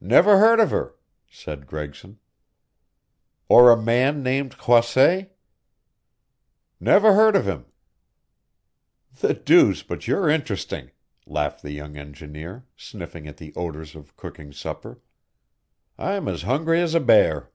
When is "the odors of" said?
13.36-14.16